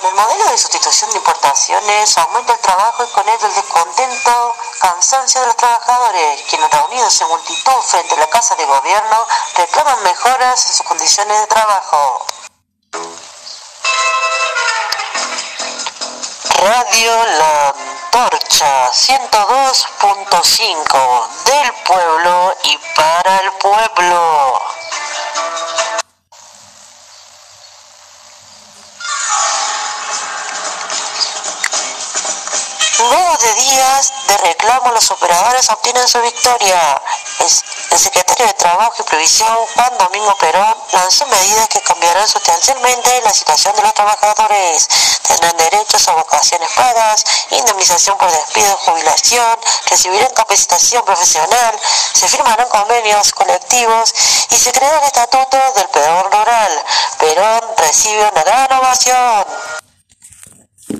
[0.00, 4.56] Con el modelo de sustitución de importaciones aumenta el trabajo y con él el descontento,
[4.78, 9.26] cansancio de los trabajadores, quienes reunidos en multitud frente a la Casa de Gobierno
[9.56, 12.24] reclaman mejoras en sus condiciones de trabajo.
[16.56, 17.74] Radio La
[18.10, 24.59] Torcha 102.5 del pueblo y para el pueblo.
[33.08, 37.00] Luego de días de reclamo, los operadores obtienen su victoria.
[37.38, 43.32] El secretario de Trabajo y Previsión, Juan Domingo Perón, lanzó medidas que cambiarán sustancialmente la
[43.32, 44.86] situación de los trabajadores.
[45.26, 51.80] Tendrán derechos a vocaciones pagas, indemnización por despido, jubilación, recibirán capacitación profesional,
[52.12, 54.12] se firmarán convenios colectivos
[54.50, 56.84] y se creará el estatuto del peor rural.
[57.18, 59.46] Perón recibe una gran ovación.